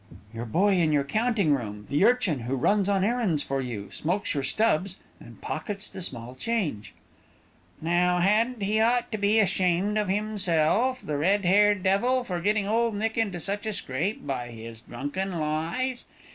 "Your 0.33 0.45
boy 0.45 0.77
in 0.77 0.91
your 0.91 1.03
counting 1.03 1.53
room 1.53 1.85
the 1.87 2.03
urchin 2.05 2.39
who 2.39 2.55
runs 2.55 2.89
on 2.89 3.03
errands 3.03 3.43
for 3.43 3.61
you, 3.61 3.91
smokes 3.91 4.33
your 4.33 4.41
stubs, 4.41 4.95
and 5.19 5.39
pockets 5.41 5.91
the 5.91 6.01
small 6.01 6.33
change." 6.33 6.95
"Now, 7.83 8.17
hadn't 8.17 8.63
he 8.63 8.79
ought 8.79 9.11
to 9.11 9.19
be 9.19 9.37
ashamed 9.37 9.99
of 9.99 10.09
himself, 10.09 11.01
the 11.01 11.17
red 11.17 11.45
haired 11.45 11.83
devil, 11.83 12.23
for 12.23 12.41
getting 12.41 12.67
Old 12.67 12.95
Nick 12.95 13.15
into 13.15 13.39
such 13.39 13.67
a 13.67 13.73
scrape 13.73 14.25
by 14.25 14.47
his 14.47 14.81
drunken 14.81 15.37
lies? 15.37 16.05